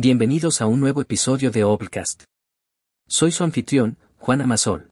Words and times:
Bienvenidos 0.00 0.60
a 0.60 0.68
un 0.68 0.78
nuevo 0.78 1.02
episodio 1.02 1.50
de 1.50 1.64
Obcast. 1.64 2.22
Soy 3.08 3.32
su 3.32 3.42
anfitrión, 3.42 3.98
Juan 4.16 4.40
Amasol. 4.40 4.90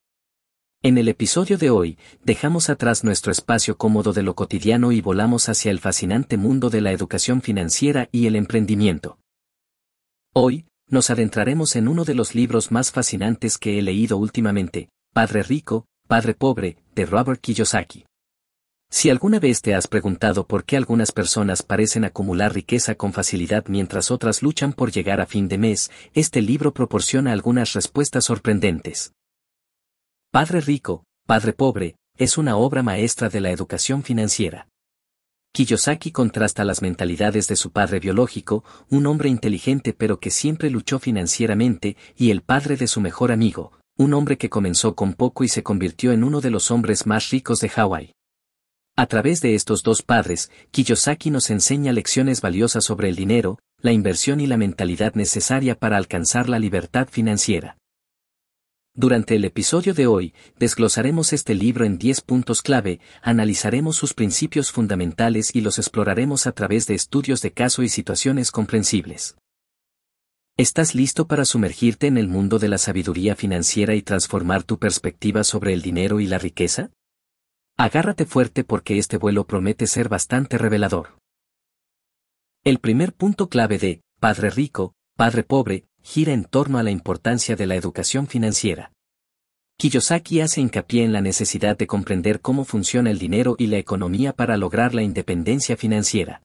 En 0.83 0.99
el 0.99 1.07
episodio 1.07 1.59
de 1.59 1.71
hoy, 1.71 1.97
dejamos 2.25 2.71
atrás 2.71 3.05
nuestro 3.05 3.31
espacio 3.31 3.79
cómodo 3.79 4.13
de 4.13 4.25
lo 4.25 4.35
cotidiano 4.35 4.91
y 4.91 5.01
volamos 5.01 5.49
hacia 5.49 5.71
el 5.71 5.79
fascinante 5.79 6.37
mundo 6.37 6.71
de 6.71 6.81
la 6.81 6.91
educación 6.91 7.41
financiera 7.41 8.09
y 8.11 8.27
el 8.27 8.35
emprendimiento. 8.35 9.21
Hoy, 10.35 10.67
nos 10.89 11.09
adentraremos 11.09 11.77
en 11.77 11.87
uno 11.87 12.05
de 12.05 12.17
los 12.17 12.35
libros 12.35 12.73
más 12.73 12.91
fascinantes 12.91 13.59
que 13.59 13.79
he 13.79 13.83
leído 13.83 14.17
últimamente, 14.17 14.89
Padre 15.13 15.45
Rico, 15.45 15.87
Padre 16.09 16.35
Pobre, 16.35 16.79
de 16.97 17.07
Robert 17.07 17.41
Kiyosaki. 17.41 18.07
Si 18.91 19.11
alguna 19.11 19.41
vez 19.41 19.63
te 19.63 19.75
has 19.75 19.89
preguntado 19.89 20.47
por 20.47 20.65
qué 20.65 20.77
algunas 20.77 21.13
personas 21.13 21.63
parecen 21.63 22.05
acumular 22.05 22.55
riqueza 22.55 22.95
con 22.95 23.13
facilidad 23.13 23.65
mientras 23.69 24.11
otras 24.11 24.43
luchan 24.43 24.73
por 24.73 24.93
llegar 24.93 25.21
a 25.21 25.27
fin 25.27 25.49
de 25.49 25.59
mes, 25.59 25.91
este 26.15 26.41
libro 26.41 26.73
proporciona 26.73 27.33
algunas 27.33 27.73
respuestas 27.73 28.25
sorprendentes. 28.25 29.13
Padre 30.31 30.61
Rico, 30.61 31.05
Padre 31.27 31.53
Pobre, 31.53 31.97
es 32.17 32.39
una 32.39 32.57
obra 32.57 32.83
maestra 32.83 33.29
de 33.29 33.41
la 33.41 33.51
educación 33.51 34.03
financiera. 34.03 34.69
Kiyosaki 35.53 36.13
contrasta 36.13 36.65
las 36.65 36.83
mentalidades 36.83 37.49
de 37.49 37.57
su 37.57 37.73
padre 37.73 37.99
biológico, 37.99 38.63
un 38.91 39.07
hombre 39.07 39.29
inteligente 39.29 39.95
pero 39.95 40.21
que 40.21 40.31
siempre 40.31 40.71
luchó 40.71 40.99
financieramente, 40.99 41.97
y 42.15 42.31
el 42.31 42.43
padre 42.43 42.77
de 42.77 42.87
su 42.87 43.01
mejor 43.01 43.33
amigo, 43.33 43.73
un 43.97 44.13
hombre 44.13 44.37
que 44.37 44.51
comenzó 44.51 44.95
con 44.95 45.15
poco 45.15 45.45
y 45.45 45.49
se 45.49 45.63
convirtió 45.63 46.13
en 46.13 46.25
uno 46.25 46.43
de 46.43 46.51
los 46.51 46.71
hombres 46.71 47.07
más 47.07 47.31
ricos 47.31 47.61
de 47.61 47.71
Hawái. 47.71 48.16
A 48.99 49.05
través 49.07 49.43
de 49.43 49.55
estos 49.55 49.83
dos 49.83 50.01
padres, 50.01 50.51
Kiyosaki 50.71 51.31
nos 51.31 51.51
enseña 51.51 51.93
lecciones 51.93 52.41
valiosas 52.41 52.83
sobre 52.83 53.11
el 53.11 53.15
dinero, 53.15 53.59
la 53.83 53.93
inversión 53.93 54.41
y 54.41 54.47
la 54.47 54.57
mentalidad 54.57 55.15
necesaria 55.15 55.79
para 55.79 55.99
alcanzar 55.99 56.49
la 56.49 56.59
libertad 56.59 57.07
financiera. 57.11 57.77
Durante 58.95 59.37
el 59.37 59.45
episodio 59.45 59.93
de 59.93 60.07
hoy, 60.07 60.33
desglosaremos 60.59 61.35
este 61.35 61.55
libro 61.55 61.85
en 61.85 61.99
10 61.99 62.23
puntos 62.23 62.63
clave, 62.63 63.01
analizaremos 63.21 63.97
sus 63.97 64.15
principios 64.15 64.73
fundamentales 64.73 65.55
y 65.55 65.61
los 65.61 65.79
exploraremos 65.79 66.47
a 66.47 66.53
través 66.53 66.87
de 66.87 66.95
estudios 66.95 67.43
de 67.43 67.53
caso 67.53 67.83
y 67.83 67.91
situaciones 67.91 68.51
comprensibles. 68.51 69.37
¿Estás 70.57 70.95
listo 70.95 71.27
para 71.27 71.45
sumergirte 71.45 72.07
en 72.07 72.17
el 72.17 72.29
mundo 72.29 72.59
de 72.59 72.69
la 72.69 72.79
sabiduría 72.79 73.37
financiera 73.37 73.95
y 73.95 74.01
transformar 74.01 74.63
tu 74.63 74.79
perspectiva 74.79 75.45
sobre 75.45 75.75
el 75.75 75.83
dinero 75.83 76.19
y 76.19 76.27
la 76.27 76.39
riqueza? 76.39 76.89
Agárrate 77.79 78.25
fuerte 78.25 78.65
porque 78.65 78.97
este 78.97 79.19
vuelo 79.19 79.47
promete 79.47 79.87
ser 79.87 80.09
bastante 80.09 80.57
revelador. 80.57 81.19
El 82.65 82.79
primer 82.79 83.13
punto 83.13 83.51
clave 83.51 83.77
de 83.77 84.01
Padre 84.19 84.49
Rico, 84.49 84.95
Padre 85.15 85.45
Pobre, 85.45 85.85
gira 86.03 86.33
en 86.33 86.45
torno 86.45 86.79
a 86.79 86.83
la 86.83 86.91
importancia 86.91 87.55
de 87.55 87.67
la 87.67 87.75
educación 87.75 88.29
financiera. 88.29 88.93
Kiyosaki 89.77 90.41
hace 90.41 90.63
hincapié 90.63 91.05
en 91.05 91.13
la 91.13 91.21
necesidad 91.21 91.77
de 91.77 91.87
comprender 91.87 92.41
cómo 92.41 92.65
funciona 92.65 93.11
el 93.11 93.19
dinero 93.19 93.57
y 93.59 93.67
la 93.67 93.77
economía 93.77 94.33
para 94.33 94.57
lograr 94.57 94.95
la 94.95 95.03
independencia 95.03 95.77
financiera. 95.77 96.43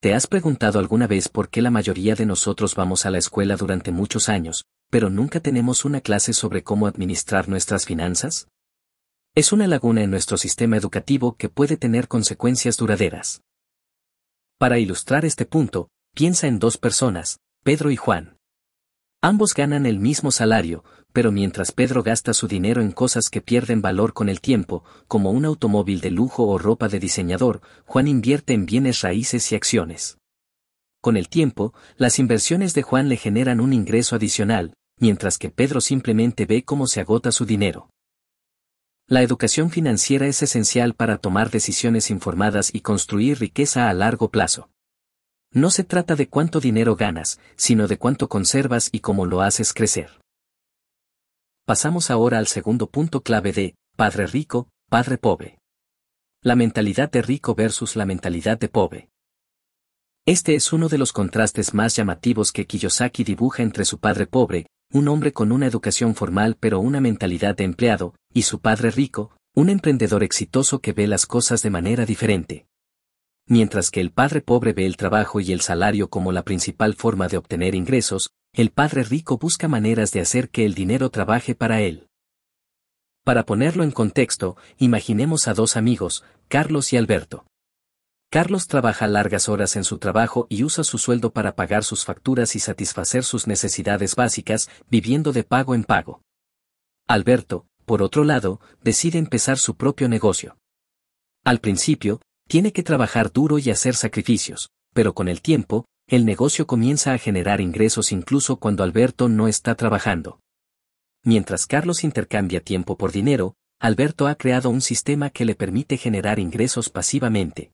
¿Te 0.00 0.14
has 0.14 0.26
preguntado 0.26 0.78
alguna 0.78 1.06
vez 1.06 1.28
por 1.28 1.50
qué 1.50 1.60
la 1.60 1.70
mayoría 1.70 2.14
de 2.14 2.24
nosotros 2.24 2.74
vamos 2.74 3.04
a 3.04 3.10
la 3.10 3.18
escuela 3.18 3.56
durante 3.56 3.92
muchos 3.92 4.30
años, 4.30 4.64
pero 4.90 5.10
nunca 5.10 5.40
tenemos 5.40 5.84
una 5.84 6.00
clase 6.00 6.32
sobre 6.32 6.62
cómo 6.62 6.86
administrar 6.86 7.50
nuestras 7.50 7.84
finanzas? 7.84 8.48
Es 9.38 9.52
una 9.52 9.66
laguna 9.66 10.02
en 10.02 10.10
nuestro 10.10 10.38
sistema 10.38 10.78
educativo 10.78 11.36
que 11.36 11.50
puede 11.50 11.76
tener 11.76 12.08
consecuencias 12.08 12.78
duraderas. 12.78 13.42
Para 14.58 14.78
ilustrar 14.78 15.26
este 15.26 15.44
punto, 15.44 15.90
piensa 16.14 16.46
en 16.46 16.58
dos 16.58 16.78
personas, 16.78 17.36
Pedro 17.62 17.90
y 17.90 17.96
Juan. 17.96 18.38
Ambos 19.22 19.52
ganan 19.52 19.84
el 19.84 19.98
mismo 19.98 20.30
salario, 20.30 20.84
pero 21.12 21.32
mientras 21.32 21.70
Pedro 21.70 22.02
gasta 22.02 22.32
su 22.32 22.48
dinero 22.48 22.80
en 22.80 22.92
cosas 22.92 23.28
que 23.28 23.42
pierden 23.42 23.82
valor 23.82 24.14
con 24.14 24.30
el 24.30 24.40
tiempo, 24.40 24.84
como 25.06 25.32
un 25.32 25.44
automóvil 25.44 26.00
de 26.00 26.12
lujo 26.12 26.46
o 26.46 26.56
ropa 26.56 26.88
de 26.88 26.98
diseñador, 26.98 27.60
Juan 27.84 28.08
invierte 28.08 28.54
en 28.54 28.64
bienes 28.64 29.02
raíces 29.02 29.52
y 29.52 29.54
acciones. 29.54 30.16
Con 31.02 31.18
el 31.18 31.28
tiempo, 31.28 31.74
las 31.98 32.18
inversiones 32.18 32.72
de 32.72 32.80
Juan 32.80 33.10
le 33.10 33.18
generan 33.18 33.60
un 33.60 33.74
ingreso 33.74 34.16
adicional, 34.16 34.72
mientras 34.98 35.36
que 35.36 35.50
Pedro 35.50 35.82
simplemente 35.82 36.46
ve 36.46 36.64
cómo 36.64 36.86
se 36.86 37.00
agota 37.02 37.30
su 37.32 37.44
dinero. 37.44 37.90
La 39.08 39.22
educación 39.22 39.70
financiera 39.70 40.26
es 40.26 40.42
esencial 40.42 40.94
para 40.94 41.18
tomar 41.18 41.50
decisiones 41.50 42.10
informadas 42.10 42.74
y 42.74 42.80
construir 42.80 43.38
riqueza 43.38 43.88
a 43.88 43.94
largo 43.94 44.32
plazo. 44.32 44.68
No 45.52 45.70
se 45.70 45.84
trata 45.84 46.16
de 46.16 46.28
cuánto 46.28 46.58
dinero 46.58 46.96
ganas, 46.96 47.38
sino 47.54 47.86
de 47.86 47.98
cuánto 47.98 48.28
conservas 48.28 48.88
y 48.90 48.98
cómo 48.98 49.24
lo 49.24 49.42
haces 49.42 49.72
crecer. 49.72 50.10
Pasamos 51.64 52.10
ahora 52.10 52.38
al 52.38 52.48
segundo 52.48 52.88
punto 52.88 53.22
clave 53.22 53.52
de, 53.52 53.74
Padre 53.94 54.26
rico, 54.26 54.68
Padre 54.88 55.18
pobre. 55.18 55.60
La 56.42 56.56
mentalidad 56.56 57.08
de 57.08 57.22
rico 57.22 57.54
versus 57.54 57.94
la 57.94 58.06
mentalidad 58.06 58.58
de 58.58 58.68
pobre. 58.68 59.08
Este 60.26 60.56
es 60.56 60.72
uno 60.72 60.88
de 60.88 60.98
los 60.98 61.12
contrastes 61.12 61.74
más 61.74 61.94
llamativos 61.94 62.50
que 62.50 62.66
Kiyosaki 62.66 63.22
dibuja 63.22 63.62
entre 63.62 63.84
su 63.84 64.00
padre 64.00 64.26
pobre, 64.26 64.66
un 64.96 65.08
hombre 65.08 65.34
con 65.34 65.52
una 65.52 65.66
educación 65.66 66.14
formal 66.14 66.56
pero 66.58 66.80
una 66.80 67.02
mentalidad 67.02 67.54
de 67.54 67.64
empleado, 67.64 68.14
y 68.32 68.42
su 68.42 68.60
padre 68.60 68.90
rico, 68.90 69.36
un 69.54 69.68
emprendedor 69.68 70.22
exitoso 70.22 70.80
que 70.80 70.94
ve 70.94 71.06
las 71.06 71.26
cosas 71.26 71.62
de 71.62 71.68
manera 71.68 72.06
diferente. 72.06 72.66
Mientras 73.46 73.90
que 73.90 74.00
el 74.00 74.10
padre 74.10 74.40
pobre 74.40 74.72
ve 74.72 74.86
el 74.86 74.96
trabajo 74.96 75.38
y 75.40 75.52
el 75.52 75.60
salario 75.60 76.08
como 76.08 76.32
la 76.32 76.44
principal 76.44 76.94
forma 76.94 77.28
de 77.28 77.36
obtener 77.36 77.74
ingresos, 77.74 78.30
el 78.54 78.70
padre 78.70 79.02
rico 79.02 79.36
busca 79.36 79.68
maneras 79.68 80.12
de 80.12 80.20
hacer 80.20 80.48
que 80.48 80.64
el 80.64 80.72
dinero 80.72 81.10
trabaje 81.10 81.54
para 81.54 81.82
él. 81.82 82.08
Para 83.22 83.44
ponerlo 83.44 83.84
en 83.84 83.90
contexto, 83.90 84.56
imaginemos 84.78 85.46
a 85.46 85.52
dos 85.52 85.76
amigos, 85.76 86.24
Carlos 86.48 86.94
y 86.94 86.96
Alberto. 86.96 87.44
Carlos 88.30 88.66
trabaja 88.66 89.06
largas 89.06 89.48
horas 89.48 89.76
en 89.76 89.84
su 89.84 89.98
trabajo 89.98 90.46
y 90.50 90.64
usa 90.64 90.82
su 90.84 90.98
sueldo 90.98 91.32
para 91.32 91.54
pagar 91.54 91.84
sus 91.84 92.04
facturas 92.04 92.56
y 92.56 92.60
satisfacer 92.60 93.24
sus 93.24 93.46
necesidades 93.46 94.16
básicas, 94.16 94.68
viviendo 94.90 95.32
de 95.32 95.44
pago 95.44 95.74
en 95.74 95.84
pago. 95.84 96.22
Alberto, 97.06 97.66
por 97.84 98.02
otro 98.02 98.24
lado, 98.24 98.60
decide 98.82 99.18
empezar 99.18 99.58
su 99.58 99.76
propio 99.76 100.08
negocio. 100.08 100.58
Al 101.44 101.60
principio, 101.60 102.20
tiene 102.48 102.72
que 102.72 102.82
trabajar 102.82 103.32
duro 103.32 103.58
y 103.58 103.70
hacer 103.70 103.94
sacrificios, 103.94 104.70
pero 104.92 105.14
con 105.14 105.28
el 105.28 105.40
tiempo, 105.40 105.86
el 106.08 106.24
negocio 106.24 106.66
comienza 106.66 107.12
a 107.12 107.18
generar 107.18 107.60
ingresos 107.60 108.10
incluso 108.10 108.56
cuando 108.56 108.82
Alberto 108.82 109.28
no 109.28 109.46
está 109.46 109.76
trabajando. 109.76 110.40
Mientras 111.24 111.66
Carlos 111.66 112.02
intercambia 112.04 112.60
tiempo 112.60 112.96
por 112.96 113.12
dinero, 113.12 113.54
Alberto 113.80 114.26
ha 114.26 114.34
creado 114.36 114.70
un 114.70 114.80
sistema 114.80 115.30
que 115.30 115.44
le 115.44 115.54
permite 115.54 115.96
generar 115.96 116.38
ingresos 116.38 116.90
pasivamente. 116.90 117.72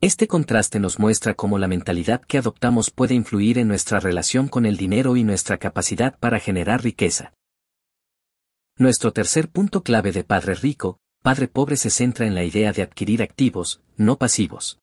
Este 0.00 0.28
contraste 0.28 0.78
nos 0.78 1.00
muestra 1.00 1.34
cómo 1.34 1.58
la 1.58 1.66
mentalidad 1.66 2.20
que 2.20 2.38
adoptamos 2.38 2.92
puede 2.92 3.14
influir 3.14 3.58
en 3.58 3.66
nuestra 3.66 3.98
relación 3.98 4.46
con 4.46 4.64
el 4.64 4.76
dinero 4.76 5.16
y 5.16 5.24
nuestra 5.24 5.58
capacidad 5.58 6.16
para 6.20 6.38
generar 6.38 6.84
riqueza. 6.84 7.34
Nuestro 8.76 9.12
tercer 9.12 9.48
punto 9.48 9.82
clave 9.82 10.12
de 10.12 10.22
Padre 10.22 10.54
Rico, 10.54 11.00
Padre 11.20 11.48
Pobre 11.48 11.76
se 11.76 11.90
centra 11.90 12.28
en 12.28 12.36
la 12.36 12.44
idea 12.44 12.72
de 12.72 12.82
adquirir 12.82 13.22
activos, 13.22 13.82
no 13.96 14.18
pasivos. 14.18 14.78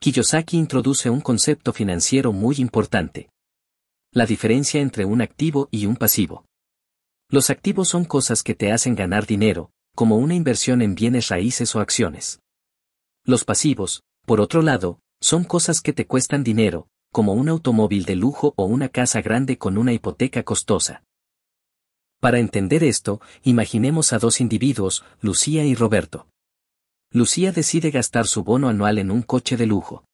Kiyosaki 0.00 0.56
introduce 0.56 1.08
un 1.08 1.20
concepto 1.20 1.72
financiero 1.72 2.32
muy 2.32 2.56
importante. 2.58 3.30
La 4.10 4.26
diferencia 4.26 4.80
entre 4.80 5.04
un 5.04 5.22
activo 5.22 5.68
y 5.70 5.86
un 5.86 5.94
pasivo. 5.94 6.44
Los 7.30 7.50
activos 7.50 7.90
son 7.90 8.04
cosas 8.04 8.42
que 8.42 8.56
te 8.56 8.72
hacen 8.72 8.96
ganar 8.96 9.26
dinero, 9.26 9.70
como 9.94 10.16
una 10.16 10.34
inversión 10.34 10.82
en 10.82 10.96
bienes 10.96 11.28
raíces 11.28 11.76
o 11.76 11.80
acciones. 11.80 12.41
Los 13.24 13.44
pasivos, 13.44 14.02
por 14.26 14.40
otro 14.40 14.62
lado, 14.62 14.98
son 15.20 15.44
cosas 15.44 15.80
que 15.80 15.92
te 15.92 16.06
cuestan 16.06 16.42
dinero, 16.42 16.88
como 17.12 17.34
un 17.34 17.48
automóvil 17.48 18.04
de 18.04 18.16
lujo 18.16 18.52
o 18.56 18.64
una 18.64 18.88
casa 18.88 19.22
grande 19.22 19.58
con 19.58 19.78
una 19.78 19.92
hipoteca 19.92 20.42
costosa. 20.42 21.04
Para 22.20 22.40
entender 22.40 22.82
esto, 22.82 23.20
imaginemos 23.44 24.12
a 24.12 24.18
dos 24.18 24.40
individuos, 24.40 25.04
Lucía 25.20 25.64
y 25.64 25.74
Roberto. 25.74 26.26
Lucía 27.12 27.52
decide 27.52 27.90
gastar 27.90 28.26
su 28.26 28.42
bono 28.42 28.68
anual 28.68 28.98
en 28.98 29.10
un 29.10 29.22
coche 29.22 29.56
de 29.56 29.66
lujo. 29.66 30.04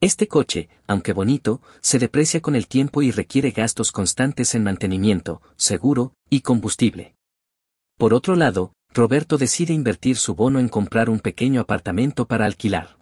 Este 0.00 0.26
coche, 0.26 0.68
aunque 0.86 1.12
bonito, 1.12 1.62
se 1.80 1.98
deprecia 1.98 2.40
con 2.40 2.56
el 2.56 2.66
tiempo 2.66 3.02
y 3.02 3.10
requiere 3.10 3.52
gastos 3.52 3.92
constantes 3.92 4.54
en 4.54 4.64
mantenimiento, 4.64 5.40
seguro 5.56 6.14
y 6.30 6.40
combustible. 6.40 7.14
Por 7.96 8.12
otro 8.12 8.34
lado, 8.36 8.73
Roberto 8.94 9.38
decide 9.38 9.74
invertir 9.74 10.16
su 10.16 10.36
bono 10.36 10.60
en 10.60 10.68
comprar 10.68 11.10
un 11.10 11.18
pequeño 11.18 11.60
apartamento 11.60 12.26
para 12.26 12.46
alquilar. 12.46 12.96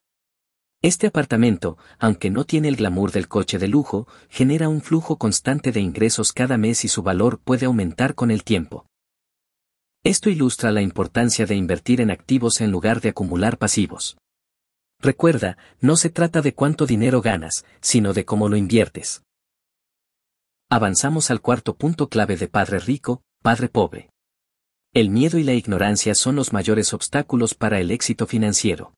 Este 0.80 1.06
apartamento, 1.06 1.76
aunque 1.98 2.30
no 2.30 2.44
tiene 2.44 2.68
el 2.68 2.76
glamour 2.76 3.12
del 3.12 3.28
coche 3.28 3.58
de 3.58 3.68
lujo, 3.68 4.08
genera 4.30 4.70
un 4.70 4.80
flujo 4.80 5.18
constante 5.18 5.70
de 5.70 5.80
ingresos 5.80 6.32
cada 6.32 6.56
mes 6.56 6.86
y 6.86 6.88
su 6.88 7.02
valor 7.02 7.38
puede 7.38 7.66
aumentar 7.66 8.14
con 8.14 8.30
el 8.30 8.42
tiempo. 8.42 8.86
Esto 10.02 10.30
ilustra 10.30 10.72
la 10.72 10.80
importancia 10.80 11.44
de 11.44 11.56
invertir 11.56 12.00
en 12.00 12.10
activos 12.10 12.62
en 12.62 12.70
lugar 12.70 13.02
de 13.02 13.10
acumular 13.10 13.58
pasivos. 13.58 14.16
Recuerda, 14.98 15.58
no 15.80 15.96
se 15.96 16.08
trata 16.08 16.40
de 16.40 16.54
cuánto 16.54 16.86
dinero 16.86 17.20
ganas, 17.20 17.66
sino 17.82 18.14
de 18.14 18.24
cómo 18.24 18.48
lo 18.48 18.56
inviertes. 18.56 19.24
Avanzamos 20.70 21.30
al 21.30 21.42
cuarto 21.42 21.76
punto 21.76 22.08
clave 22.08 22.38
de 22.38 22.48
Padre 22.48 22.78
Rico, 22.78 23.20
Padre 23.42 23.68
Pobre. 23.68 24.11
El 24.94 25.08
miedo 25.08 25.38
y 25.38 25.42
la 25.42 25.54
ignorancia 25.54 26.14
son 26.14 26.36
los 26.36 26.52
mayores 26.52 26.92
obstáculos 26.92 27.54
para 27.54 27.80
el 27.80 27.90
éxito 27.90 28.26
financiero. 28.26 28.92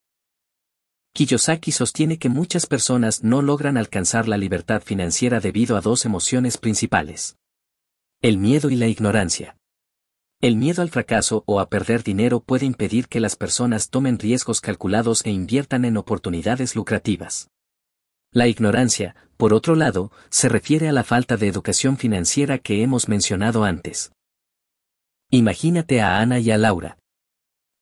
Kiyosaki 1.12 1.70
sostiene 1.70 2.18
que 2.18 2.28
muchas 2.28 2.66
personas 2.66 3.22
no 3.22 3.42
logran 3.42 3.76
alcanzar 3.76 4.26
la 4.26 4.36
libertad 4.36 4.82
financiera 4.82 5.38
debido 5.38 5.76
a 5.76 5.80
dos 5.80 6.04
emociones 6.04 6.58
principales. 6.58 7.36
El 8.20 8.38
miedo 8.38 8.70
y 8.70 8.74
la 8.74 8.88
ignorancia. 8.88 9.56
El 10.40 10.56
miedo 10.56 10.82
al 10.82 10.90
fracaso 10.90 11.44
o 11.46 11.60
a 11.60 11.68
perder 11.68 12.02
dinero 12.02 12.40
puede 12.40 12.66
impedir 12.66 13.06
que 13.06 13.20
las 13.20 13.36
personas 13.36 13.88
tomen 13.88 14.18
riesgos 14.18 14.60
calculados 14.60 15.24
e 15.24 15.30
inviertan 15.30 15.84
en 15.84 15.96
oportunidades 15.96 16.74
lucrativas. 16.74 17.50
La 18.32 18.48
ignorancia, 18.48 19.14
por 19.36 19.54
otro 19.54 19.76
lado, 19.76 20.10
se 20.28 20.48
refiere 20.48 20.88
a 20.88 20.92
la 20.92 21.04
falta 21.04 21.36
de 21.36 21.46
educación 21.46 21.98
financiera 21.98 22.58
que 22.58 22.82
hemos 22.82 23.08
mencionado 23.08 23.62
antes. 23.62 24.10
Imagínate 25.30 26.00
a 26.00 26.18
Ana 26.18 26.38
y 26.38 26.50
a 26.50 26.58
Laura. 26.58 26.98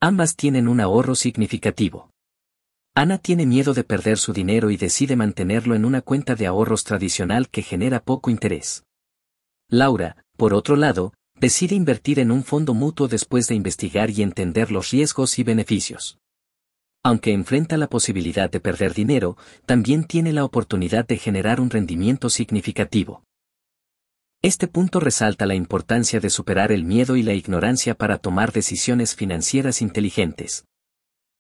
Ambas 0.01 0.37
tienen 0.37 0.69
un 0.69 0.81
ahorro 0.81 1.15
significativo. 1.15 2.11
Ana 2.95 3.19
tiene 3.19 3.47
miedo 3.47 3.73
de 3.73 3.85
perder 3.85 4.19
su 4.19 4.33
dinero 4.33 4.71
y 4.71 4.77
decide 4.77 5.17
mantenerlo 5.17 5.75
en 5.75 5.85
una 5.85 6.03
cuenta 6.03 6.35
de 6.35 6.47
ahorros 6.47 6.85
tradicional 6.85 7.49
que 7.49 7.63
genera 7.63 8.01
poco 8.01 8.31
interés. 8.31 8.85
Laura, 9.71 10.25
por 10.37 10.53
otro 10.53 10.77
lado, 10.77 11.15
decide 11.41 11.75
invertir 11.75 12.19
en 12.19 12.31
un 12.31 12.45
fondo 12.45 12.75
mutuo 12.75 13.09
después 13.09 13.49
de 13.49 13.55
investigar 13.55 14.11
y 14.11 14.23
entender 14.23 14.71
los 14.71 14.91
riesgos 14.91 15.39
y 15.39 15.43
beneficios. 15.43 16.19
Aunque 17.03 17.33
enfrenta 17.33 17.77
la 17.77 17.89
posibilidad 17.89 18.51
de 18.51 18.61
perder 18.61 18.95
dinero, 18.95 19.37
también 19.67 20.05
tiene 20.05 20.33
la 20.33 20.45
oportunidad 20.45 21.07
de 21.07 21.17
generar 21.17 21.61
un 21.61 21.71
rendimiento 21.71 22.29
significativo. 22.29 23.25
Este 24.45 24.67
punto 24.67 24.99
resalta 24.99 25.47
la 25.47 25.55
importancia 25.55 26.19
de 26.19 26.29
superar 26.29 26.73
el 26.73 26.83
miedo 26.83 27.15
y 27.15 27.23
la 27.23 27.33
ignorancia 27.33 27.95
para 27.95 28.19
tomar 28.19 28.51
decisiones 28.51 29.15
financieras 29.15 29.81
inteligentes. 29.81 30.65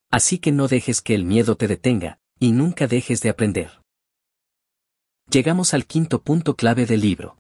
Así 0.09 0.39
que 0.39 0.53
no 0.53 0.69
dejes 0.69 1.01
que 1.01 1.17
el 1.17 1.25
miedo 1.25 1.57
te 1.57 1.67
detenga, 1.67 2.19
y 2.39 2.53
nunca 2.53 2.87
dejes 2.87 3.21
de 3.21 3.31
aprender. 3.31 3.81
Llegamos 5.29 5.75
al 5.75 5.85
quinto 5.87 6.23
punto 6.23 6.55
clave 6.55 6.87
del 6.87 7.01
libro. 7.01 7.39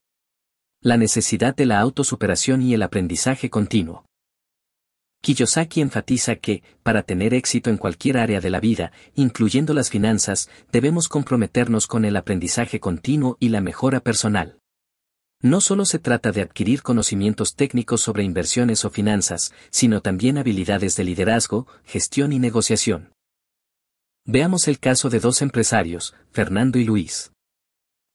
La 0.80 0.96
necesidad 0.96 1.54
de 1.54 1.66
la 1.66 1.78
autosuperación 1.78 2.60
y 2.62 2.74
el 2.74 2.82
aprendizaje 2.82 3.48
continuo. 3.48 4.04
Kiyosaki 5.22 5.80
enfatiza 5.80 6.34
que, 6.34 6.64
para 6.82 7.04
tener 7.04 7.34
éxito 7.34 7.70
en 7.70 7.76
cualquier 7.76 8.18
área 8.18 8.40
de 8.40 8.50
la 8.50 8.58
vida, 8.58 8.90
incluyendo 9.14 9.74
las 9.74 9.90
finanzas, 9.90 10.50
debemos 10.72 11.06
comprometernos 11.06 11.86
con 11.86 12.04
el 12.04 12.16
aprendizaje 12.16 12.80
continuo 12.80 13.36
y 13.38 13.50
la 13.50 13.60
mejora 13.60 14.00
personal. 14.00 14.58
No 15.42 15.60
solo 15.60 15.84
se 15.84 15.98
trata 15.98 16.30
de 16.30 16.40
adquirir 16.40 16.82
conocimientos 16.82 17.56
técnicos 17.56 18.00
sobre 18.00 18.22
inversiones 18.22 18.84
o 18.84 18.90
finanzas, 18.90 19.52
sino 19.70 20.00
también 20.00 20.38
habilidades 20.38 20.94
de 20.94 21.02
liderazgo, 21.02 21.66
gestión 21.84 22.32
y 22.32 22.38
negociación. 22.38 23.12
Veamos 24.24 24.68
el 24.68 24.78
caso 24.78 25.10
de 25.10 25.18
dos 25.18 25.42
empresarios, 25.42 26.14
Fernando 26.30 26.78
y 26.78 26.84
Luis. 26.84 27.32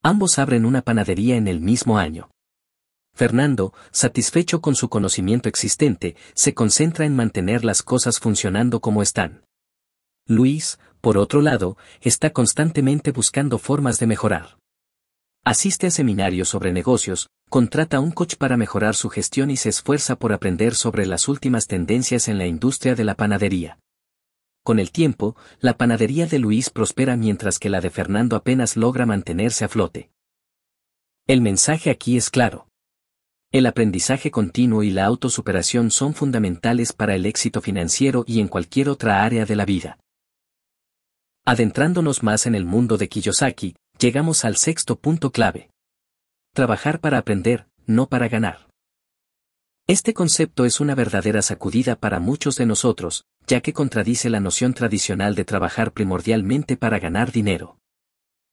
Ambos 0.01 0.39
abren 0.39 0.65
una 0.65 0.81
panadería 0.81 1.35
en 1.35 1.49
el 1.49 1.59
mismo 1.59 1.97
año. 1.97 2.31
Fernando, 3.13 3.73
satisfecho 3.91 4.61
con 4.61 4.75
su 4.75 4.87
conocimiento 4.87 5.49
existente, 5.49 6.15
se 6.33 6.53
concentra 6.53 7.05
en 7.05 7.13
mantener 7.13 7.65
las 7.65 7.83
cosas 7.83 8.19
funcionando 8.19 8.79
como 8.79 9.01
están. 9.01 9.43
Luis, 10.27 10.79
por 11.01 11.17
otro 11.17 11.41
lado, 11.41 11.77
está 11.99 12.29
constantemente 12.29 13.11
buscando 13.11 13.57
formas 13.57 13.99
de 13.99 14.07
mejorar. 14.07 14.56
Asiste 15.43 15.87
a 15.87 15.91
seminarios 15.91 16.49
sobre 16.49 16.73
negocios, 16.73 17.29
contrata 17.49 17.99
un 17.99 18.11
coach 18.11 18.35
para 18.35 18.57
mejorar 18.57 18.95
su 18.95 19.09
gestión 19.09 19.49
y 19.49 19.57
se 19.57 19.69
esfuerza 19.69 20.17
por 20.17 20.33
aprender 20.33 20.75
sobre 20.75 21.05
las 21.05 21.27
últimas 21.27 21.67
tendencias 21.67 22.27
en 22.27 22.37
la 22.37 22.47
industria 22.47 22.95
de 22.95 23.03
la 23.03 23.15
panadería. 23.15 23.79
Con 24.63 24.79
el 24.79 24.91
tiempo, 24.91 25.37
la 25.61 25.77
panadería 25.77 26.27
de 26.27 26.39
Luis 26.39 26.69
prospera 26.69 27.15
mientras 27.15 27.57
que 27.57 27.69
la 27.69 27.79
de 27.79 27.89
Fernando 27.89 28.35
apenas 28.35 28.75
logra 28.75 29.05
mantenerse 29.05 29.63
a 29.63 29.69
flote. 29.69 30.09
El 31.25 31.41
mensaje 31.41 31.89
aquí 31.89 32.17
es 32.17 32.29
claro. 32.29 32.67
El 33.51 33.65
aprendizaje 33.65 34.29
continuo 34.29 34.83
y 34.83 34.89
la 34.91 35.05
autosuperación 35.05 35.89
son 35.89 36.13
fundamentales 36.13 36.91
para 36.91 37.15
el 37.15 37.25
éxito 37.25 37.61
financiero 37.61 38.25
y 38.27 38.41
en 38.41 38.49
cualquier 38.49 38.89
otra 38.89 39.23
área 39.23 39.45
de 39.45 39.55
la 39.55 39.63
vida. 39.63 39.99
Adentrándonos 41.45 42.23
más 42.23 42.45
en 42.45 42.55
el 42.55 42.65
mundo 42.65 42.97
de 42.97 43.07
Kiyosaki, 43.07 43.75
llegamos 43.99 44.45
al 44.45 44.57
sexto 44.57 44.97
punto 44.97 45.31
clave. 45.31 45.69
Trabajar 46.53 46.99
para 46.99 47.17
aprender, 47.17 47.67
no 47.85 48.07
para 48.07 48.27
ganar. 48.27 48.67
Este 49.87 50.13
concepto 50.13 50.65
es 50.65 50.79
una 50.79 50.95
verdadera 50.95 51.41
sacudida 51.41 51.95
para 51.95 52.19
muchos 52.19 52.57
de 52.57 52.65
nosotros, 52.65 53.25
ya 53.47 53.61
que 53.61 53.73
contradice 53.73 54.29
la 54.29 54.39
noción 54.39 54.73
tradicional 54.73 55.33
de 55.33 55.45
trabajar 55.45 55.93
primordialmente 55.93 56.77
para 56.77 56.99
ganar 56.99 57.31
dinero. 57.31 57.77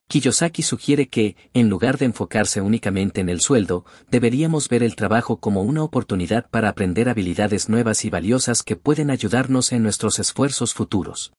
Kiyosaki 0.09 0.63
sugiere 0.63 1.09
que, 1.09 1.37
en 1.55 1.69
lugar 1.69 1.99
de 1.99 2.05
enfocarse 2.05 2.61
únicamente 2.61 3.21
en 3.21 3.29
el 3.29 3.41
sueldo, 3.41 3.85
deberíamos 4.11 4.69
ver 4.69 4.83
el 4.83 4.97
trabajo 4.97 5.39
como 5.39 5.63
una 5.63 5.83
oportunidad 5.83 6.49
para 6.51 6.69
aprender 6.69 7.09
habilidades 7.09 7.69
nuevas 7.69 8.05
y 8.05 8.11
valiosas 8.11 8.63
que 8.63 8.77
pueden 8.77 9.11
ayudarnos 9.11 9.73
en 9.73 9.83
nuestros 9.83 10.19
esfuerzos 10.19 10.73
futuros. 10.75 11.33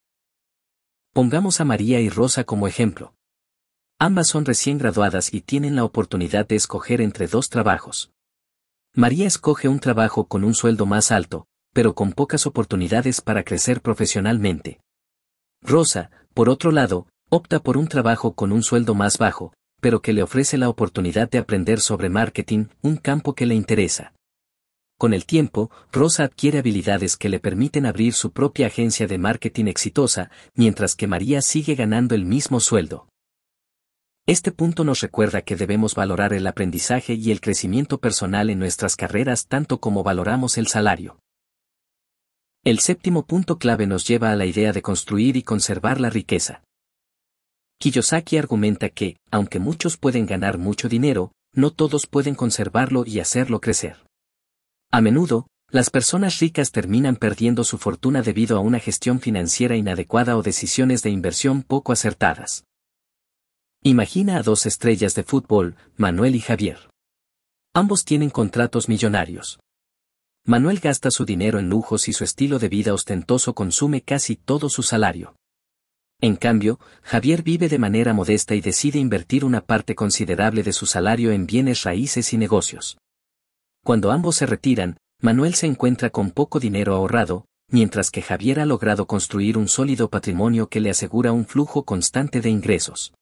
Pongamos 1.14 1.62
a 1.62 1.66
María 1.66 2.02
y 2.02 2.10
Rosa 2.10 2.44
como 2.44 2.68
ejemplo. 2.68 3.15
Ambas 3.98 4.28
son 4.28 4.44
recién 4.44 4.78
graduadas 4.78 5.34
y 5.34 5.40
tienen 5.40 5.78
la 5.78 5.86
oportunidad 5.86 6.46
de 6.46 6.58
escoger 6.58 7.00
entre 7.00 7.28
dos 7.28 7.50
trabajos. 7.50 8.12
María 8.94 9.26
escoge 9.26 9.70
un 9.70 9.80
trabajo 9.80 10.26
con 10.28 10.44
un 10.44 10.54
sueldo 10.54 10.86
más 10.86 11.14
alto, 11.14 11.48
pero 11.74 11.96
con 11.96 12.12
pocas 12.12 12.46
oportunidades 12.46 13.22
para 13.22 13.44
crecer 13.44 13.82
profesionalmente. 13.82 14.82
Rosa, 15.62 16.12
por 16.34 16.50
otro 16.50 16.72
lado, 16.72 17.08
opta 17.30 17.62
por 17.62 17.78
un 17.78 17.88
trabajo 17.88 18.34
con 18.34 18.52
un 18.52 18.64
sueldo 18.64 18.96
más 18.96 19.18
bajo, 19.18 19.54
pero 19.80 20.02
que 20.02 20.12
le 20.12 20.24
ofrece 20.24 20.58
la 20.58 20.68
oportunidad 20.68 21.30
de 21.30 21.38
aprender 21.38 21.80
sobre 21.80 22.10
marketing, 22.10 22.66
un 22.82 22.98
campo 22.98 23.34
que 23.34 23.46
le 23.46 23.56
interesa. 23.56 24.14
Con 24.98 25.14
el 25.14 25.26
tiempo, 25.26 25.72
Rosa 25.94 26.26
adquiere 26.26 26.60
habilidades 26.60 27.16
que 27.16 27.30
le 27.30 27.40
permiten 27.40 27.86
abrir 27.86 28.14
su 28.14 28.32
propia 28.32 28.68
agencia 28.68 29.08
de 29.08 29.18
marketing 29.18 29.66
exitosa, 29.66 30.32
mientras 30.54 30.96
que 30.96 31.08
María 31.08 31.42
sigue 31.42 31.76
ganando 31.76 32.14
el 32.14 32.26
mismo 32.26 32.60
sueldo. 32.60 33.08
Este 34.28 34.52
punto 34.52 34.84
nos 34.84 35.02
recuerda 35.02 35.44
que 35.44 35.56
debemos 35.56 35.94
valorar 35.94 36.34
el 36.34 36.48
aprendizaje 36.48 37.14
y 37.14 37.30
el 37.30 37.42
crecimiento 37.42 38.00
personal 38.00 38.50
en 38.50 38.58
nuestras 38.58 38.96
carreras 38.96 39.46
tanto 39.46 39.80
como 39.80 40.02
valoramos 40.02 40.58
el 40.58 40.66
salario. 40.66 41.20
El 42.64 42.80
séptimo 42.80 43.28
punto 43.28 43.60
clave 43.60 43.86
nos 43.86 44.08
lleva 44.08 44.32
a 44.32 44.36
la 44.36 44.48
idea 44.48 44.74
de 44.74 44.82
construir 44.82 45.38
y 45.38 45.44
conservar 45.44 46.02
la 46.02 46.10
riqueza. 46.10 46.64
Kiyosaki 47.78 48.38
argumenta 48.38 48.90
que, 48.90 49.18
aunque 49.30 49.60
muchos 49.60 49.96
pueden 49.98 50.26
ganar 50.26 50.58
mucho 50.58 50.90
dinero, 50.90 51.32
no 51.54 51.70
todos 51.70 52.08
pueden 52.08 52.34
conservarlo 52.34 53.04
y 53.06 53.20
hacerlo 53.20 53.62
crecer. 53.62 54.08
A 54.92 55.02
menudo, 55.02 55.46
las 55.70 55.92
personas 55.92 56.40
ricas 56.40 56.72
terminan 56.72 57.16
perdiendo 57.16 57.64
su 57.64 57.78
fortuna 57.78 58.24
debido 58.24 58.58
a 58.58 58.62
una 58.62 58.80
gestión 58.80 59.20
financiera 59.20 59.76
inadecuada 59.76 60.36
o 60.36 60.42
decisiones 60.42 61.04
de 61.04 61.12
inversión 61.12 61.62
poco 61.62 61.92
acertadas. 61.92 62.64
Imagina 63.88 64.38
a 64.38 64.42
dos 64.42 64.66
estrellas 64.66 65.14
de 65.14 65.22
fútbol, 65.22 65.76
Manuel 65.96 66.34
y 66.34 66.40
Javier. 66.40 66.90
Ambos 67.72 68.04
tienen 68.04 68.32
contratos 68.32 68.90
millonarios. 68.90 69.60
Manuel 70.44 70.80
gasta 70.80 71.12
su 71.12 71.24
dinero 71.24 71.60
en 71.60 71.70
lujos 71.70 72.08
y 72.08 72.14
su 72.14 72.24
estilo 72.24 72.58
de 72.58 72.68
vida 72.68 72.96
ostentoso 72.96 73.54
consume 73.54 74.02
casi 74.02 74.38
todo 74.38 74.70
su 74.70 74.82
salario. 74.82 75.36
En 76.20 76.36
cambio, 76.36 76.80
Javier 77.04 77.44
vive 77.44 77.70
de 77.70 77.78
manera 77.78 78.16
modesta 78.16 78.56
y 78.56 78.62
decide 78.62 78.98
invertir 78.98 79.46
una 79.46 79.62
parte 79.62 79.94
considerable 79.94 80.64
de 80.64 80.74
su 80.74 80.88
salario 80.88 81.32
en 81.32 81.46
bienes 81.46 81.84
raíces 81.84 82.34
y 82.34 82.40
negocios. 82.40 82.98
Cuando 83.84 84.12
ambos 84.12 84.38
se 84.38 84.48
retiran, 84.48 84.98
Manuel 85.22 85.54
se 85.54 85.68
encuentra 85.68 86.10
con 86.10 86.32
poco 86.32 86.60
dinero 86.60 86.96
ahorrado, 86.96 87.46
mientras 87.70 88.10
que 88.10 88.24
Javier 88.24 88.62
ha 88.62 88.66
logrado 88.66 89.06
construir 89.06 89.60
un 89.60 89.68
sólido 89.68 90.10
patrimonio 90.10 90.70
que 90.70 90.80
le 90.80 90.90
asegura 90.90 91.32
un 91.32 91.46
flujo 91.46 91.86
constante 91.86 92.42
de 92.42 92.50
ingresos. 92.50 93.14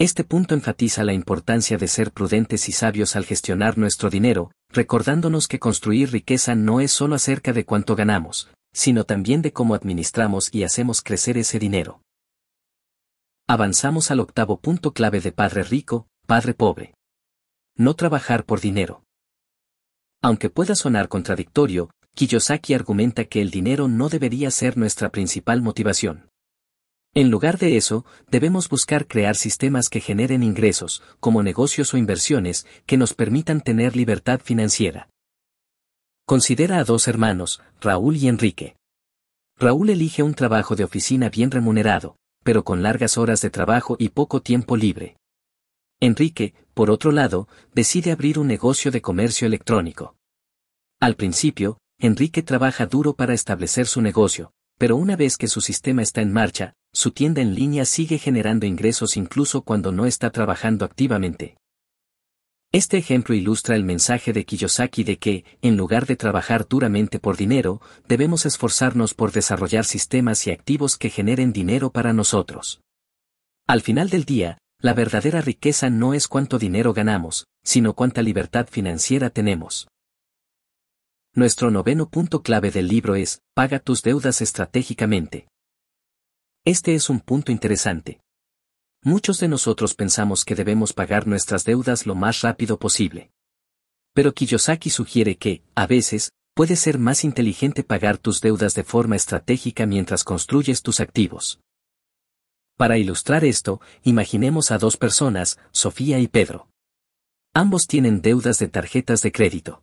Este 0.00 0.24
punto 0.24 0.54
enfatiza 0.54 1.04
la 1.04 1.12
importancia 1.12 1.76
de 1.76 1.86
ser 1.86 2.10
prudentes 2.10 2.70
y 2.70 2.72
sabios 2.72 3.16
al 3.16 3.26
gestionar 3.26 3.76
nuestro 3.76 4.08
dinero, 4.08 4.50
recordándonos 4.70 5.46
que 5.46 5.58
construir 5.58 6.10
riqueza 6.10 6.54
no 6.54 6.80
es 6.80 6.90
solo 6.90 7.16
acerca 7.16 7.52
de 7.52 7.66
cuánto 7.66 7.96
ganamos, 7.96 8.48
sino 8.72 9.04
también 9.04 9.42
de 9.42 9.52
cómo 9.52 9.74
administramos 9.74 10.54
y 10.54 10.64
hacemos 10.64 11.02
crecer 11.02 11.36
ese 11.36 11.58
dinero. 11.58 12.00
Avanzamos 13.46 14.10
al 14.10 14.20
octavo 14.20 14.58
punto 14.58 14.94
clave 14.94 15.20
de 15.20 15.32
Padre 15.32 15.64
Rico, 15.64 16.08
Padre 16.26 16.54
Pobre. 16.54 16.94
No 17.76 17.92
trabajar 17.92 18.46
por 18.46 18.62
dinero. 18.62 19.04
Aunque 20.22 20.48
pueda 20.48 20.76
sonar 20.76 21.08
contradictorio, 21.08 21.90
Kiyosaki 22.14 22.72
argumenta 22.72 23.26
que 23.26 23.42
el 23.42 23.50
dinero 23.50 23.86
no 23.86 24.08
debería 24.08 24.50
ser 24.50 24.78
nuestra 24.78 25.10
principal 25.10 25.60
motivación. 25.60 26.29
En 27.12 27.28
lugar 27.28 27.58
de 27.58 27.76
eso, 27.76 28.04
debemos 28.30 28.68
buscar 28.68 29.08
crear 29.08 29.34
sistemas 29.34 29.88
que 29.88 30.00
generen 30.00 30.44
ingresos, 30.44 31.02
como 31.18 31.42
negocios 31.42 31.92
o 31.92 31.96
inversiones, 31.96 32.66
que 32.86 32.96
nos 32.96 33.14
permitan 33.14 33.62
tener 33.62 33.96
libertad 33.96 34.40
financiera. 34.40 35.08
Considera 36.24 36.78
a 36.78 36.84
dos 36.84 37.08
hermanos, 37.08 37.60
Raúl 37.80 38.16
y 38.16 38.28
Enrique. 38.28 38.76
Raúl 39.58 39.90
elige 39.90 40.22
un 40.22 40.34
trabajo 40.34 40.76
de 40.76 40.84
oficina 40.84 41.28
bien 41.30 41.50
remunerado, 41.50 42.14
pero 42.44 42.62
con 42.62 42.84
largas 42.84 43.18
horas 43.18 43.40
de 43.40 43.50
trabajo 43.50 43.96
y 43.98 44.10
poco 44.10 44.40
tiempo 44.40 44.76
libre. 44.76 45.16
Enrique, 45.98 46.54
por 46.74 46.90
otro 46.92 47.10
lado, 47.10 47.48
decide 47.74 48.12
abrir 48.12 48.38
un 48.38 48.46
negocio 48.46 48.92
de 48.92 49.02
comercio 49.02 49.48
electrónico. 49.48 50.14
Al 51.00 51.16
principio, 51.16 51.78
Enrique 51.98 52.44
trabaja 52.44 52.86
duro 52.86 53.14
para 53.14 53.34
establecer 53.34 53.88
su 53.88 54.00
negocio, 54.00 54.52
pero 54.78 54.94
una 54.96 55.16
vez 55.16 55.36
que 55.36 55.48
su 55.48 55.60
sistema 55.60 56.02
está 56.02 56.22
en 56.22 56.32
marcha, 56.32 56.72
su 56.92 57.12
tienda 57.12 57.40
en 57.40 57.54
línea 57.54 57.84
sigue 57.84 58.18
generando 58.18 58.66
ingresos 58.66 59.16
incluso 59.16 59.62
cuando 59.62 59.92
no 59.92 60.06
está 60.06 60.30
trabajando 60.30 60.84
activamente. 60.84 61.56
Este 62.72 62.98
ejemplo 62.98 63.34
ilustra 63.34 63.74
el 63.74 63.82
mensaje 63.82 64.32
de 64.32 64.44
Kiyosaki 64.44 65.02
de 65.02 65.18
que, 65.18 65.44
en 65.60 65.76
lugar 65.76 66.06
de 66.06 66.14
trabajar 66.14 66.68
duramente 66.68 67.18
por 67.18 67.36
dinero, 67.36 67.80
debemos 68.06 68.46
esforzarnos 68.46 69.12
por 69.14 69.32
desarrollar 69.32 69.84
sistemas 69.84 70.46
y 70.46 70.52
activos 70.52 70.96
que 70.96 71.10
generen 71.10 71.52
dinero 71.52 71.90
para 71.90 72.12
nosotros. 72.12 72.80
Al 73.66 73.80
final 73.82 74.08
del 74.08 74.24
día, 74.24 74.58
la 74.80 74.94
verdadera 74.94 75.40
riqueza 75.40 75.90
no 75.90 76.14
es 76.14 76.28
cuánto 76.28 76.58
dinero 76.58 76.92
ganamos, 76.92 77.46
sino 77.64 77.94
cuánta 77.94 78.22
libertad 78.22 78.68
financiera 78.70 79.30
tenemos. 79.30 79.88
Nuestro 81.34 81.70
noveno 81.70 82.08
punto 82.08 82.42
clave 82.42 82.70
del 82.70 82.88
libro 82.88 83.14
es, 83.14 83.40
paga 83.54 83.78
tus 83.80 84.02
deudas 84.02 84.40
estratégicamente. 84.40 85.48
Este 86.66 86.94
es 86.94 87.08
un 87.08 87.20
punto 87.20 87.52
interesante. 87.52 88.20
Muchos 89.02 89.40
de 89.40 89.48
nosotros 89.48 89.94
pensamos 89.94 90.44
que 90.44 90.54
debemos 90.54 90.92
pagar 90.92 91.26
nuestras 91.26 91.64
deudas 91.64 92.04
lo 92.04 92.14
más 92.14 92.42
rápido 92.42 92.78
posible. 92.78 93.30
Pero 94.12 94.34
Kiyosaki 94.34 94.90
sugiere 94.90 95.38
que, 95.38 95.62
a 95.74 95.86
veces, 95.86 96.32
puede 96.54 96.76
ser 96.76 96.98
más 96.98 97.24
inteligente 97.24 97.82
pagar 97.82 98.18
tus 98.18 98.42
deudas 98.42 98.74
de 98.74 98.84
forma 98.84 99.16
estratégica 99.16 99.86
mientras 99.86 100.22
construyes 100.22 100.82
tus 100.82 101.00
activos. 101.00 101.60
Para 102.76 102.98
ilustrar 102.98 103.42
esto, 103.46 103.80
imaginemos 104.02 104.70
a 104.70 104.76
dos 104.76 104.98
personas, 104.98 105.58
Sofía 105.70 106.18
y 106.18 106.28
Pedro. 106.28 106.68
Ambos 107.54 107.86
tienen 107.86 108.20
deudas 108.20 108.58
de 108.58 108.68
tarjetas 108.68 109.22
de 109.22 109.32
crédito. 109.32 109.82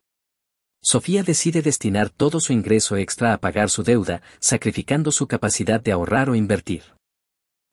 Sofía 0.82 1.24
decide 1.24 1.62
destinar 1.62 2.10
todo 2.10 2.40
su 2.40 2.54
ingreso 2.54 2.98
extra 2.98 3.34
a 3.34 3.40
pagar 3.40 3.70
su 3.70 3.84
deuda, 3.84 4.22
sacrificando 4.40 5.12
su 5.12 5.28
capacidad 5.28 5.82
de 5.82 5.92
ahorrar 5.92 6.30
o 6.30 6.36
invertir. 6.36 6.84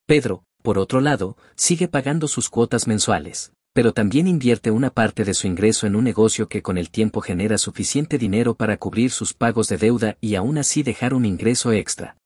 Pedro, 0.06 0.44
por 0.62 0.78
otro 0.78 1.00
lado, 1.00 1.36
sigue 1.56 1.88
pagando 1.88 2.26
sus 2.26 2.48
cuotas 2.48 2.86
mensuales, 2.86 3.52
pero 3.74 3.92
también 3.92 4.26
invierte 4.26 4.70
una 4.70 4.90
parte 4.90 5.24
de 5.24 5.34
su 5.34 5.46
ingreso 5.46 5.86
en 5.86 5.96
un 5.96 6.04
negocio 6.04 6.48
que 6.48 6.62
con 6.62 6.78
el 6.78 6.90
tiempo 6.90 7.20
genera 7.20 7.58
suficiente 7.58 8.18
dinero 8.18 8.54
para 8.54 8.76
cubrir 8.76 9.10
sus 9.10 9.34
pagos 9.34 9.68
de 9.68 9.78
deuda 9.78 10.16
y 10.20 10.36
aún 10.36 10.58
así 10.58 10.82
dejar 10.82 11.12
un 11.12 11.26
ingreso 11.26 11.72
extra. 11.72 12.16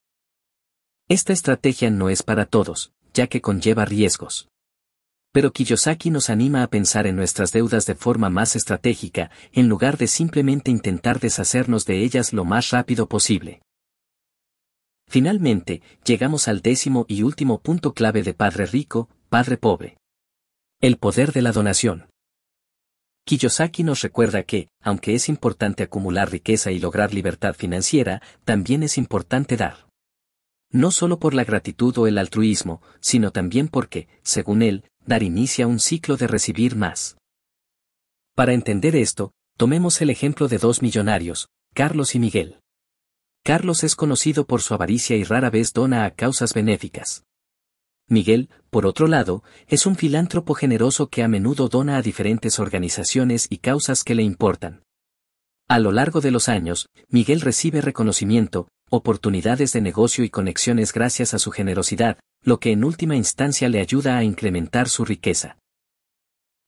Esta 1.09 1.33
estrategia 1.33 1.91
no 1.91 2.11
es 2.11 2.23
para 2.23 2.45
todos, 2.45 2.93
ya 3.15 3.27
que 3.29 3.41
conlleva 3.41 3.87
riesgos. 3.87 4.49
Pero 5.33 5.53
Kiyosaki 5.53 6.11
nos 6.11 6.31
anima 6.31 6.63
a 6.63 6.69
pensar 6.69 7.07
en 7.07 7.17
nuestras 7.17 7.53
deudas 7.53 7.87
de 7.87 7.95
forma 7.95 8.31
más 8.31 8.57
estratégica, 8.57 9.31
en 9.53 9.69
lugar 9.69 9.99
de 9.99 10.07
simplemente 10.07 10.71
intentar 10.71 11.21
deshacernos 11.21 11.85
de 11.85 12.03
ellas 12.03 12.33
lo 12.33 12.45
más 12.45 12.71
rápido 12.71 13.09
posible. 13.09 13.61
Finalmente, 15.07 15.83
llegamos 16.05 16.49
al 16.49 16.61
décimo 16.61 17.07
y 17.09 17.23
último 17.23 17.61
punto 17.61 17.95
clave 17.95 18.23
de 18.23 18.35
Padre 18.35 18.67
Rico, 18.67 19.09
Padre 19.29 19.57
Pobre. 19.57 19.97
El 20.81 20.97
poder 20.97 21.33
de 21.33 21.43
la 21.43 21.53
donación. 21.53 22.09
Kiyosaki 23.25 23.83
nos 23.83 24.01
recuerda 24.01 24.43
que, 24.43 24.69
aunque 24.81 25.15
es 25.15 25.29
importante 25.29 25.83
acumular 25.83 26.31
riqueza 26.31 26.71
y 26.71 26.79
lograr 26.79 27.13
libertad 27.13 27.55
financiera, 27.55 28.23
también 28.45 28.83
es 28.83 28.97
importante 28.97 29.57
dar. 29.59 29.89
No 30.71 30.91
solo 30.91 31.19
por 31.19 31.35
la 31.35 31.45
gratitud 31.45 31.97
o 31.99 32.07
el 32.07 32.17
altruismo, 32.17 32.83
sino 33.01 33.31
también 33.31 33.69
porque, 33.69 34.09
según 34.23 34.63
él, 34.63 34.85
dar 35.09 35.23
inicia 35.23 35.67
un 35.67 35.81
ciclo 35.81 36.17
de 36.17 36.29
recibir 36.29 36.77
más. 36.77 37.17
Para 38.37 38.53
entender 38.53 38.95
esto, 38.95 39.33
tomemos 39.57 40.01
el 40.01 40.11
ejemplo 40.11 40.47
de 40.47 40.59
dos 40.59 40.83
millonarios, 40.83 41.49
Carlos 41.75 42.15
y 42.15 42.21
Miguel. 42.21 42.61
Carlos 43.43 43.83
es 43.83 43.97
conocido 43.97 44.47
por 44.47 44.61
su 44.63 44.75
avaricia 44.75 45.17
y 45.17 45.25
rara 45.25 45.51
vez 45.51 45.73
dona 45.73 46.05
a 46.05 46.11
causas 46.11 46.53
benéficas. 46.53 47.25
Miguel, 48.07 48.51
por 48.71 48.87
otro 48.87 49.07
lado, 49.07 49.43
es 49.67 49.87
un 49.87 49.97
filántropo 49.97 50.55
generoso 50.55 51.09
que 51.09 51.23
a 51.23 51.29
menudo 51.29 51.69
dona 51.69 51.97
a 51.97 52.03
diferentes 52.03 52.59
organizaciones 52.59 53.47
y 53.51 53.59
causas 53.59 54.05
que 54.05 54.15
le 54.15 54.23
importan. 54.23 54.83
A 55.69 55.79
lo 55.79 55.93
largo 55.93 56.21
de 56.21 56.31
los 56.31 56.49
años, 56.49 56.89
Miguel 57.09 57.41
recibe 57.41 57.81
reconocimiento, 57.81 58.69
oportunidades 58.91 59.73
de 59.73 59.81
negocio 59.81 60.25
y 60.25 60.31
conexiones 60.31 60.93
gracias 60.93 61.35
a 61.35 61.39
su 61.39 61.51
generosidad, 61.51 62.19
lo 62.43 62.61
que 62.61 62.73
en 62.73 62.85
última 62.85 63.17
instancia 63.17 63.69
le 63.69 63.81
ayuda 63.81 64.19
a 64.19 64.25
incrementar 64.25 64.89
su 64.89 65.05
riqueza. 65.05 65.59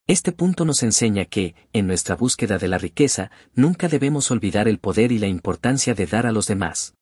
Este 0.07 0.33
punto 0.33 0.65
nos 0.65 0.83
enseña 0.83 1.25
que, 1.25 1.55
en 1.73 1.87
nuestra 1.87 2.17
búsqueda 2.17 2.59
de 2.59 2.69
la 2.69 2.79
riqueza, 2.79 3.31
nunca 3.55 3.89
debemos 3.89 4.31
olvidar 4.31 4.67
el 4.67 4.79
poder 4.79 5.13
y 5.13 5.19
la 5.19 5.29
importancia 5.29 5.95
de 5.95 6.07
dar 6.07 6.27
a 6.27 6.33
los 6.33 6.47
demás. 6.47 6.95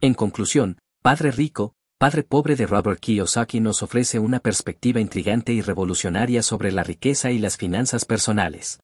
En 0.00 0.14
conclusión, 0.14 0.78
Padre 1.02 1.30
Rico, 1.30 1.74
Padre 1.98 2.22
Pobre 2.22 2.54
de 2.54 2.66
Robert 2.66 3.00
Kiyosaki 3.00 3.60
nos 3.60 3.82
ofrece 3.82 4.18
una 4.18 4.38
perspectiva 4.38 5.00
intrigante 5.00 5.52
y 5.52 5.60
revolucionaria 5.60 6.42
sobre 6.42 6.70
la 6.70 6.84
riqueza 6.84 7.32
y 7.32 7.38
las 7.38 7.56
finanzas 7.56 8.04
personales. 8.04 8.78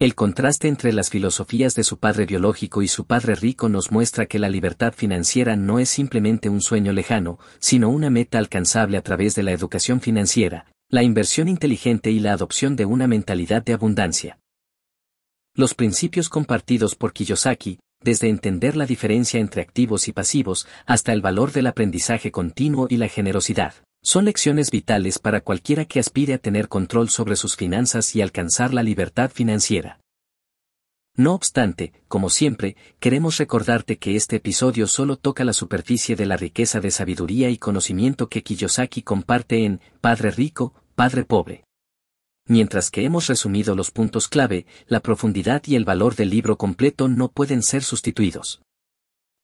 El 0.00 0.14
contraste 0.14 0.66
entre 0.66 0.94
las 0.94 1.10
filosofías 1.10 1.74
de 1.74 1.84
su 1.84 1.98
padre 1.98 2.24
biológico 2.24 2.80
y 2.80 2.88
su 2.88 3.04
padre 3.04 3.34
rico 3.34 3.68
nos 3.68 3.92
muestra 3.92 4.24
que 4.24 4.38
la 4.38 4.48
libertad 4.48 4.94
financiera 4.96 5.56
no 5.56 5.78
es 5.78 5.90
simplemente 5.90 6.48
un 6.48 6.62
sueño 6.62 6.94
lejano, 6.94 7.38
sino 7.58 7.90
una 7.90 8.08
meta 8.08 8.38
alcanzable 8.38 8.96
a 8.96 9.02
través 9.02 9.34
de 9.34 9.42
la 9.42 9.52
educación 9.52 10.00
financiera, 10.00 10.72
la 10.88 11.02
inversión 11.02 11.48
inteligente 11.48 12.10
y 12.10 12.18
la 12.18 12.32
adopción 12.32 12.76
de 12.76 12.86
una 12.86 13.06
mentalidad 13.08 13.62
de 13.62 13.74
abundancia. 13.74 14.38
Los 15.54 15.74
principios 15.74 16.30
compartidos 16.30 16.94
por 16.94 17.12
Kiyosaki, 17.12 17.78
desde 18.02 18.30
entender 18.30 18.76
la 18.76 18.86
diferencia 18.86 19.38
entre 19.38 19.60
activos 19.60 20.08
y 20.08 20.12
pasivos 20.12 20.66
hasta 20.86 21.12
el 21.12 21.20
valor 21.20 21.52
del 21.52 21.66
aprendizaje 21.66 22.32
continuo 22.32 22.86
y 22.88 22.96
la 22.96 23.08
generosidad, 23.08 23.74
son 24.02 24.24
lecciones 24.24 24.70
vitales 24.70 25.18
para 25.18 25.40
cualquiera 25.40 25.84
que 25.84 26.00
aspire 26.00 26.34
a 26.34 26.38
tener 26.38 26.68
control 26.68 27.10
sobre 27.10 27.36
sus 27.36 27.56
finanzas 27.56 28.16
y 28.16 28.22
alcanzar 28.22 28.72
la 28.72 28.82
libertad 28.82 29.30
financiera. 29.30 30.00
No 31.16 31.34
obstante, 31.34 31.92
como 32.08 32.30
siempre, 32.30 32.76
queremos 32.98 33.36
recordarte 33.36 33.98
que 33.98 34.16
este 34.16 34.36
episodio 34.36 34.86
solo 34.86 35.16
toca 35.16 35.44
la 35.44 35.52
superficie 35.52 36.16
de 36.16 36.24
la 36.24 36.36
riqueza 36.36 36.80
de 36.80 36.90
sabiduría 36.90 37.50
y 37.50 37.58
conocimiento 37.58 38.28
que 38.28 38.42
Kiyosaki 38.42 39.02
comparte 39.02 39.64
en 39.64 39.80
Padre 40.00 40.30
Rico, 40.30 40.72
Padre 40.94 41.24
Pobre. 41.24 41.64
Mientras 42.46 42.90
que 42.90 43.04
hemos 43.04 43.26
resumido 43.26 43.76
los 43.76 43.90
puntos 43.90 44.28
clave, 44.28 44.66
la 44.86 45.00
profundidad 45.00 45.62
y 45.66 45.76
el 45.76 45.84
valor 45.84 46.16
del 46.16 46.30
libro 46.30 46.56
completo 46.56 47.06
no 47.08 47.30
pueden 47.30 47.62
ser 47.62 47.82
sustituidos. 47.82 48.62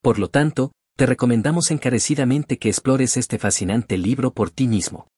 Por 0.03 0.19
lo 0.19 0.29
tanto, 0.29 0.73
te 0.97 1.05
recomendamos 1.05 1.71
encarecidamente 1.71 2.59
que 2.59 2.71
explores 2.71 3.19
este 3.19 3.39
fascinante 3.39 3.99
libro 3.99 4.33
por 4.33 4.51
ti 4.51 4.67
mismo. 4.67 5.09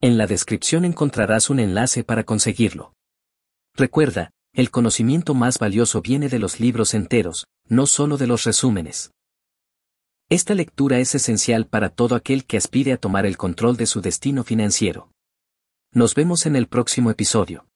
En 0.00 0.18
la 0.18 0.26
descripción 0.26 0.84
encontrarás 0.84 1.48
un 1.48 1.60
enlace 1.60 2.02
para 2.02 2.24
conseguirlo. 2.24 2.92
Recuerda, 3.74 4.32
el 4.52 4.70
conocimiento 4.70 5.32
más 5.34 5.58
valioso 5.58 6.02
viene 6.02 6.28
de 6.28 6.40
los 6.40 6.58
libros 6.58 6.92
enteros, 6.92 7.46
no 7.68 7.86
solo 7.86 8.16
de 8.16 8.26
los 8.26 8.44
resúmenes. 8.44 9.12
Esta 10.28 10.54
lectura 10.54 10.98
es 10.98 11.14
esencial 11.14 11.66
para 11.66 11.88
todo 11.88 12.16
aquel 12.16 12.44
que 12.44 12.56
aspire 12.56 12.92
a 12.92 12.96
tomar 12.96 13.26
el 13.26 13.36
control 13.36 13.76
de 13.76 13.86
su 13.86 14.00
destino 14.00 14.42
financiero. 14.42 15.12
Nos 15.92 16.16
vemos 16.16 16.46
en 16.46 16.56
el 16.56 16.66
próximo 16.66 17.12
episodio. 17.12 17.68